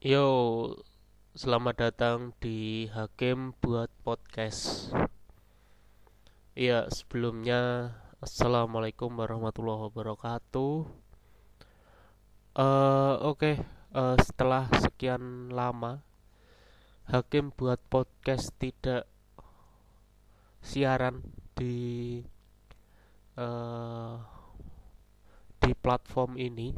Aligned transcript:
Yo, 0.00 0.80
selamat 1.36 1.76
datang 1.76 2.32
di 2.40 2.88
Hakim 2.88 3.52
buat 3.60 3.92
podcast. 4.00 4.88
Iya, 6.56 6.88
sebelumnya 6.88 7.92
Assalamualaikum 8.24 9.12
warahmatullahi 9.12 9.92
wabarakatuh. 9.92 10.88
Eh, 12.56 13.14
oke, 13.28 13.60
eh, 13.60 14.16
setelah 14.24 14.72
sekian 14.80 15.52
lama 15.52 16.00
Hakim 17.04 17.52
buat 17.52 17.84
podcast 17.92 18.56
tidak 18.56 19.04
siaran 20.64 21.20
di 21.52 22.24
eh, 23.36 24.16
di 25.60 25.70
platform 25.76 26.40
ini. 26.40 26.72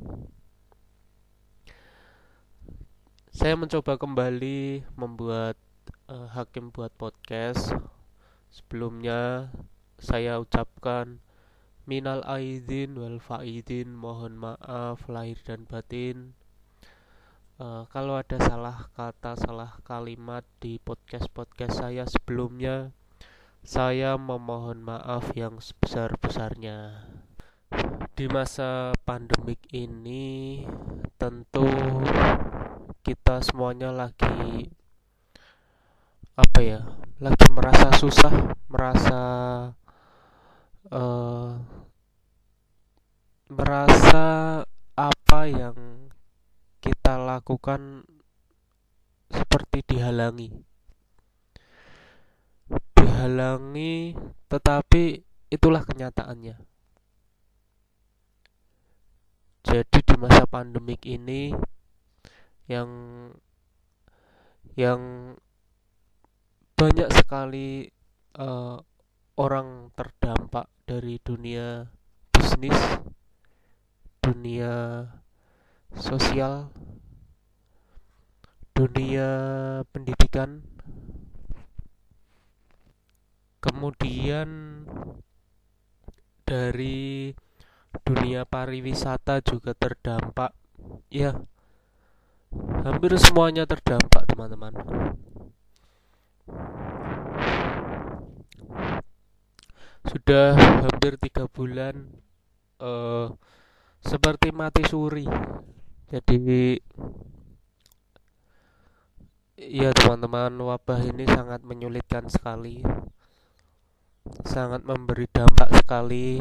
Saya 3.42 3.58
mencoba 3.58 3.98
kembali 3.98 4.86
membuat 4.94 5.58
eh, 6.06 6.28
Hakim 6.30 6.70
buat 6.70 6.94
podcast. 6.94 7.74
Sebelumnya 8.54 9.50
saya 9.98 10.38
ucapkan 10.38 11.18
minal 11.82 12.22
aidin 12.22 12.94
wal 12.94 13.18
faidin, 13.18 13.98
mohon 13.98 14.38
maaf 14.38 15.02
lahir 15.10 15.42
dan 15.42 15.66
batin. 15.66 16.38
Eh, 17.58 17.82
kalau 17.90 18.14
ada 18.14 18.38
salah 18.38 18.86
kata, 18.94 19.34
salah 19.34 19.74
kalimat 19.82 20.46
di 20.62 20.78
podcast-podcast 20.78 21.82
saya 21.82 22.06
sebelumnya, 22.06 22.94
saya 23.66 24.14
memohon 24.22 24.86
maaf 24.86 25.34
yang 25.34 25.58
sebesar-besarnya. 25.58 27.10
Di 28.14 28.30
masa 28.30 28.94
pandemik 29.02 29.66
ini, 29.74 30.62
tentu 31.18 31.66
kita 33.32 33.48
semuanya 33.48 33.88
lagi 33.96 34.68
apa 36.36 36.58
ya 36.60 36.84
lagi 37.16 37.46
merasa 37.48 37.88
susah 37.96 38.52
merasa 38.68 39.20
uh, 40.92 41.56
merasa 43.48 44.26
apa 44.92 45.40
yang 45.48 46.12
kita 46.84 47.16
lakukan 47.16 48.04
seperti 49.32 49.80
dihalangi. 49.88 50.52
Dihalangi 52.92 54.12
tetapi 54.52 55.24
itulah 55.48 55.80
kenyataannya. 55.88 56.60
Jadi 59.64 59.98
di 60.04 60.14
masa 60.20 60.44
pandemik 60.44 61.00
ini 61.08 61.71
yang 62.72 62.90
yang 64.72 65.02
banyak 66.72 67.08
sekali 67.12 67.92
uh, 68.40 68.80
orang 69.36 69.92
terdampak 69.92 70.66
dari 70.88 71.20
dunia 71.20 71.86
bisnis, 72.32 72.76
dunia 74.24 75.06
sosial, 75.92 76.72
dunia 78.72 79.30
pendidikan, 79.92 80.64
kemudian 83.60 84.48
dari 86.48 87.36
dunia 88.02 88.48
pariwisata 88.48 89.44
juga 89.44 89.76
terdampak. 89.76 90.56
Ya, 91.12 91.38
hampir 92.82 93.14
semuanya 93.14 93.62
terdampak 93.62 94.26
teman-teman. 94.26 94.74
Sudah 100.02 100.58
hampir 100.82 101.14
tiga 101.22 101.46
bulan 101.46 102.10
uh, 102.82 103.30
seperti 104.02 104.50
mati 104.50 104.82
suri. 104.82 105.30
Jadi 106.10 106.76
ya 109.56 109.94
teman-teman 109.94 110.52
wabah 110.58 111.00
ini 111.06 111.22
sangat 111.30 111.62
menyulitkan 111.62 112.26
sekali. 112.26 112.82
Sangat 114.42 114.82
memberi 114.82 115.30
dampak 115.30 115.70
sekali 115.82 116.38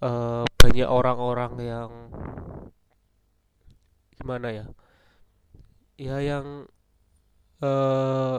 uh, 0.00 0.44
banyak 0.56 0.88
orang-orang 0.88 1.52
yang 1.60 1.90
gimana 4.16 4.48
ya 4.52 4.64
ya 5.96 6.20
yang 6.20 6.68
uh, 7.64 8.38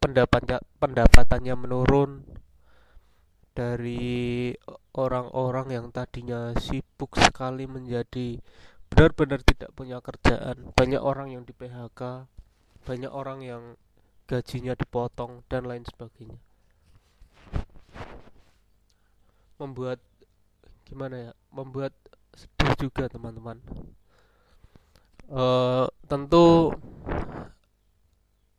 pendapat 0.00 0.60
pendapatannya 0.76 1.54
menurun 1.56 2.24
dari 3.54 4.50
orang-orang 4.92 5.72
yang 5.72 5.86
tadinya 5.94 6.52
sibuk 6.58 7.14
sekali 7.16 7.64
menjadi 7.70 8.42
benar-benar 8.90 9.40
tidak 9.42 9.70
punya 9.72 9.98
kerjaan. 10.02 10.74
Banyak 10.74 11.02
orang 11.02 11.32
yang 11.32 11.42
di 11.46 11.54
PHK 11.54 12.30
banyak 12.84 13.08
orang 13.08 13.40
yang 13.40 13.62
gajinya 14.28 14.76
dipotong 14.76 15.40
dan 15.48 15.64
lain 15.64 15.88
sebagainya. 15.88 16.36
Membuat 19.56 19.98
gimana 20.84 21.16
ya 21.16 21.32
membuat 21.48 21.96
sedih 22.36 22.88
juga 22.88 23.08
teman-teman. 23.08 23.56
Uh, 25.24 25.73
tentu 26.14 26.70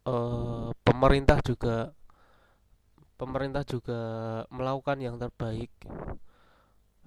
uh, 0.03 0.75
pemerintah 0.83 1.39
juga 1.39 1.95
pemerintah 3.15 3.63
juga 3.63 4.01
melakukan 4.51 4.99
yang 4.99 5.15
terbaik. 5.15 5.71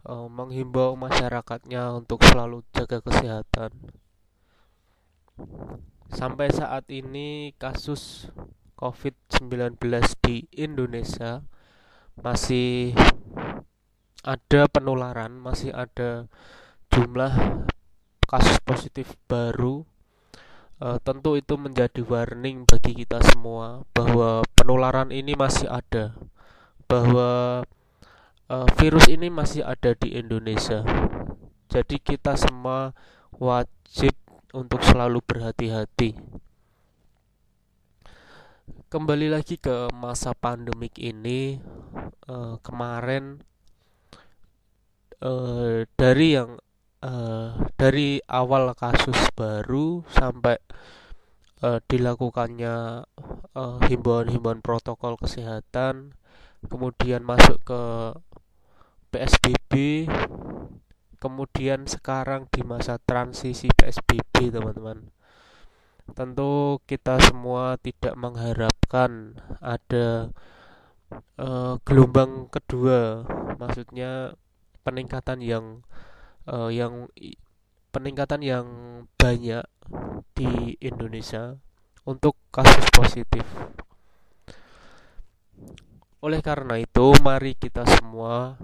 Uh, 0.08 0.24
menghimbau 0.32 0.96
masyarakatnya 0.96 1.92
untuk 1.92 2.24
selalu 2.24 2.64
jaga 2.72 3.04
kesehatan. 3.04 3.76
Sampai 6.08 6.48
saat 6.48 6.88
ini 6.88 7.52
kasus 7.60 8.32
COVID-19 8.80 9.76
di 10.24 10.48
Indonesia 10.56 11.44
masih 12.24 12.96
ada 14.24 14.64
penularan, 14.72 15.36
masih 15.36 15.76
ada 15.76 16.24
jumlah 16.88 17.68
kasus 18.24 18.56
positif 18.64 19.12
baru 19.28 19.84
uh, 20.82 20.98
tentu 21.02 21.34
itu 21.34 21.54
menjadi 21.58 22.00
warning 22.06 22.64
bagi 22.66 22.94
kita 22.94 23.18
semua 23.22 23.82
bahwa 23.94 24.42
penularan 24.54 25.10
ini 25.10 25.34
masih 25.34 25.66
ada 25.66 26.14
bahwa 26.88 27.62
uh, 28.48 28.68
virus 28.78 29.10
ini 29.10 29.28
masih 29.28 29.66
ada 29.66 29.92
di 29.98 30.16
Indonesia. 30.16 30.82
Jadi 31.68 32.00
kita 32.00 32.32
semua 32.40 32.96
wajib 33.36 34.16
untuk 34.56 34.80
selalu 34.80 35.20
berhati-hati. 35.20 36.16
Kembali 38.88 39.28
lagi 39.28 39.60
ke 39.60 39.92
masa 39.92 40.32
pandemik 40.32 40.96
ini 40.96 41.60
uh, 42.24 42.56
kemarin 42.64 43.44
dari 45.98 46.38
yang 46.38 46.62
uh, 47.02 47.54
dari 47.78 48.18
awal 48.26 48.74
kasus 48.74 49.16
baru 49.34 50.02
sampai 50.10 50.58
uh, 51.62 51.78
dilakukannya 51.86 53.06
uh, 53.54 53.78
himbauan-himbauan 53.86 54.62
protokol 54.62 55.18
kesehatan, 55.18 56.14
kemudian 56.66 57.22
masuk 57.22 57.58
ke 57.62 57.82
PSBB, 59.14 59.72
kemudian 61.18 61.88
sekarang 61.88 62.46
di 62.50 62.62
masa 62.62 63.00
transisi 63.02 63.70
PSBB, 63.72 64.52
teman-teman. 64.54 65.10
Tentu 66.08 66.80
kita 66.88 67.20
semua 67.20 67.76
tidak 67.76 68.16
mengharapkan 68.16 69.36
ada 69.60 70.32
uh, 71.36 71.76
gelombang 71.84 72.48
kedua, 72.48 73.28
maksudnya 73.60 74.32
peningkatan 74.88 75.44
yang 75.44 75.84
uh, 76.48 76.72
yang 76.72 77.12
peningkatan 77.92 78.40
yang 78.40 78.66
banyak 79.20 79.64
di 80.32 80.80
Indonesia 80.80 81.60
untuk 82.08 82.40
kasus 82.48 82.88
positif. 82.96 83.44
Oleh 86.18 86.42
karena 86.42 86.80
itu, 86.80 87.14
mari 87.22 87.54
kita 87.54 87.86
semua 87.86 88.58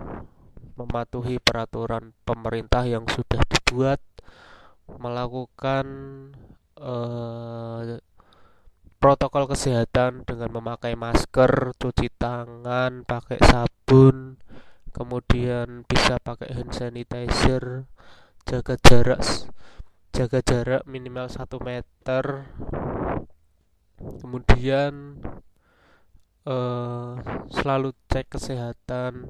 mematuhi 0.74 1.38
peraturan 1.38 2.10
pemerintah 2.26 2.82
yang 2.82 3.06
sudah 3.06 3.38
dibuat, 3.46 4.02
melakukan 4.90 5.86
uh, 6.74 7.94
protokol 8.98 9.46
kesehatan 9.46 10.26
dengan 10.26 10.50
memakai 10.50 10.98
masker, 10.98 11.78
cuci 11.78 12.10
tangan, 12.18 13.06
pakai 13.06 13.38
sabun, 13.38 14.40
kemudian 14.94 15.82
bisa 15.90 16.22
pakai 16.22 16.54
hand 16.54 16.70
sanitizer 16.70 17.90
jaga 18.46 18.78
jarak 18.78 19.20
jaga 20.14 20.38
jarak 20.46 20.82
minimal 20.86 21.26
1 21.26 21.42
meter. 21.58 22.46
Kemudian 24.22 25.18
uh, 26.46 27.18
selalu 27.50 27.98
cek 28.06 28.38
kesehatan 28.38 29.26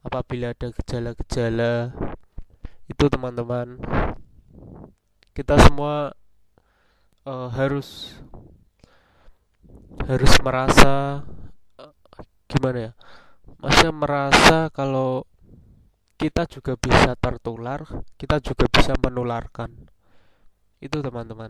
apabila 0.00 0.56
ada 0.56 0.72
gejala-gejala. 0.72 1.92
Itu 2.88 3.12
teman-teman. 3.12 3.76
Kita 5.36 5.60
semua 5.60 6.16
uh, 7.28 7.52
harus 7.52 8.16
harus 10.08 10.32
merasa 10.40 11.20
uh, 11.76 11.92
gimana 12.48 12.78
ya 12.80 12.92
masa 13.64 13.88
merasa 13.88 14.68
kalau 14.68 15.24
kita 16.20 16.44
juga 16.44 16.76
bisa 16.76 17.16
tertular 17.16 17.80
kita 18.20 18.36
juga 18.44 18.68
bisa 18.68 18.92
menularkan. 19.00 19.88
Itu 20.84 21.00
teman-teman. 21.00 21.48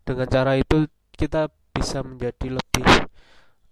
Dengan 0.00 0.26
cara 0.32 0.56
itu 0.56 0.88
kita 1.12 1.52
bisa 1.76 2.00
menjadi 2.00 2.56
lebih 2.56 2.88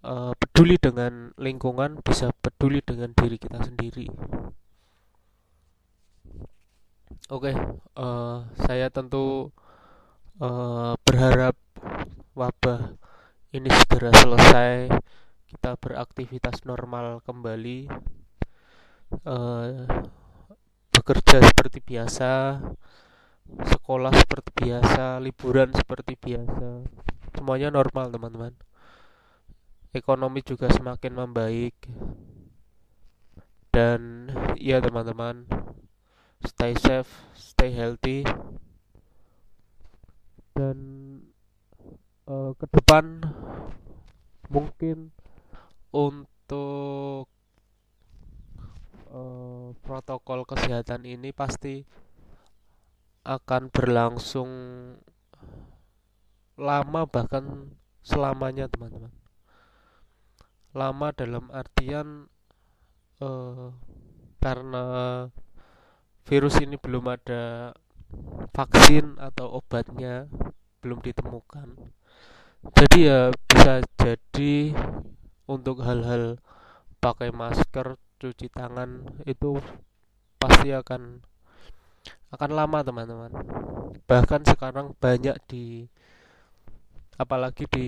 uh, 0.05 0.37
peduli 0.37 0.77
dengan 0.77 1.33
lingkungan 1.41 2.05
bisa 2.05 2.29
peduli 2.37 2.85
dengan 2.85 3.17
diri 3.17 3.41
kita 3.41 3.65
sendiri. 3.65 4.05
Oke 7.33 7.49
okay, 7.49 7.55
uh, 7.97 8.45
saya 8.61 8.93
tentu 8.93 9.49
uh, 10.37 10.93
berharap 11.01 11.57
wabah 12.37 12.93
ini 13.51 13.73
segera 13.73 14.13
selesai 14.13 14.93
kita 15.47 15.79
beraktivitas 15.79 16.67
normal 16.67 17.23
kembali 17.23 17.87
uh, 19.23 19.87
bekerja 20.91 21.39
seperti 21.39 21.79
biasa 21.79 22.59
sekolah 23.47 24.11
seperti 24.11 24.51
biasa 24.67 25.23
liburan 25.23 25.71
seperti 25.71 26.19
biasa 26.19 26.83
semuanya 27.37 27.69
normal 27.69 28.09
teman-teman. 28.09 28.53
Ekonomi 29.93 30.41
juga 30.41 30.67
semakin 30.73 31.13
membaik. 31.13 31.77
Dan 33.71 34.27
ya 34.57 34.81
teman-teman 34.81 35.45
stay 36.41 36.73
safe 36.73 37.07
stay 37.37 37.69
healthy. 37.69 38.25
Dan 40.57 40.77
uh, 42.25 42.57
ke 42.57 42.65
depan 42.73 43.21
mungkin 44.49 45.13
untuk 45.91 47.27
uh, 49.11 49.69
protokol 49.83 50.43
kesehatan 50.43 51.07
ini 51.07 51.31
pasti 51.31 51.87
akan 53.27 53.67
berlangsung 53.71 54.49
lama 56.57 57.01
bahkan 57.05 57.75
selamanya 58.01 58.71
teman-teman. 58.71 59.11
Lama 60.71 61.07
dalam 61.11 61.51
artian 61.51 62.31
uh, 63.19 63.75
karena 64.39 64.85
virus 66.23 66.59
ini 66.63 66.79
belum 66.79 67.07
ada 67.11 67.75
vaksin 68.55 69.19
atau 69.19 69.59
obatnya 69.59 70.31
belum 70.79 71.03
ditemukan. 71.03 71.91
Jadi 72.73 72.97
ya 73.11 73.31
bisa 73.47 73.83
jadi 73.99 74.71
untuk 75.47 75.81
hal-hal 75.81 76.37
pakai 76.99 77.31
masker 77.31 77.95
cuci 78.19 78.51
tangan 78.51 79.07
itu 79.23 79.61
pasti 80.41 80.75
akan 80.75 81.23
akan 82.35 82.51
lama 82.51 82.79
teman-teman. 82.83 83.31
Bahkan 84.03 84.41
sekarang 84.43 84.93
banyak 84.99 85.35
di 85.47 85.87
apalagi 87.17 87.65
di 87.65 87.87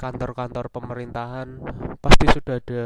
kantor-kantor 0.00 0.72
pemerintahan 0.72 1.60
pasti 2.00 2.24
sudah 2.32 2.56
ada 2.56 2.84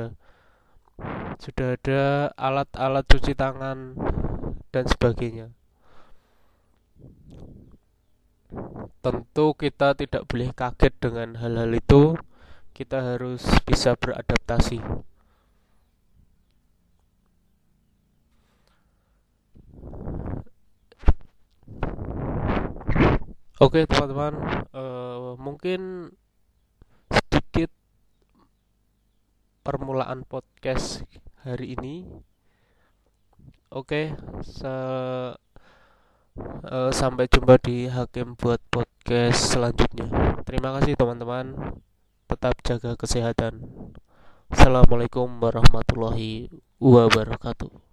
sudah 1.38 1.79
ada 1.79 2.03
alat-alat 2.37 3.05
cuci 3.06 3.32
tangan 3.37 3.94
dan 4.75 4.85
sebagainya. 4.88 5.49
Tentu 9.00 9.46
kita 9.56 9.96
tidak 9.96 10.29
boleh 10.29 10.53
kaget 10.53 10.93
dengan 11.00 11.38
hal-hal 11.41 11.73
itu 11.73 12.19
kita 12.81 12.97
harus 12.97 13.44
bisa 13.69 13.93
beradaptasi 13.93 14.81
Oke 23.61 23.85
teman-teman, 23.85 24.65
uh, 24.73 25.37
mungkin 25.37 26.09
sedikit 27.12 27.69
permulaan 29.61 30.25
podcast 30.25 31.05
hari 31.44 31.77
ini. 31.77 32.09
Oke, 33.69 34.17
se 34.41 34.65
uh, 36.65 36.88
sampai 36.88 37.29
jumpa 37.29 37.61
di 37.61 37.85
Hakim 37.93 38.32
buat 38.32 38.65
podcast 38.73 39.53
selanjutnya. 39.53 40.09
Terima 40.49 40.81
kasih 40.81 40.97
teman-teman. 40.97 41.77
Tetap 42.31 42.62
jaga 42.62 42.94
kesehatan. 42.94 43.59
Assalamualaikum 44.55 45.43
warahmatullahi 45.43 46.47
wabarakatuh. 46.79 47.89